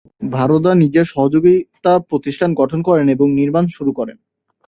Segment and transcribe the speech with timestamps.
[0.31, 4.17] ভারদা নিজের সহযোগিতা প্রতিষ্ঠান গঠন করেন এবং নির্মাণ শুরু করেন।